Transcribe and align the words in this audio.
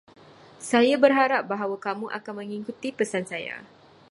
Saya 0.69 0.95
berharap 1.03 1.41
bahawa 1.51 1.77
kamu 1.85 2.05
akan 2.17 2.33
mengikuti 2.41 2.87
pesan 2.97 3.21
saya. 3.31 3.57